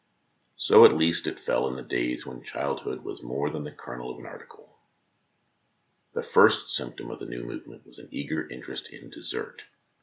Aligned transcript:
So 0.57 0.83
at 0.83 0.97
least 0.97 1.27
it 1.27 1.37
fell 1.37 1.67
in 1.67 1.75
the 1.75 1.83
days 1.83 2.25
when 2.25 2.41
child 2.41 2.79
hood 2.79 3.03
was 3.05 3.21
more 3.21 3.51
than 3.51 3.65
the 3.65 3.71
kernel 3.71 4.09
of 4.09 4.17
an 4.17 4.25
article. 4.25 4.79
The 6.13 6.23
first 6.23 6.69
symptom 6.75 7.11
of 7.11 7.19
the 7.19 7.27
new 7.29 7.43
movement 7.43 7.85
was 7.85 7.99
an 7.99 8.09
eager 8.11 8.49
interest 8.49 8.89
in 8.91 9.11
dessert. 9.11 9.61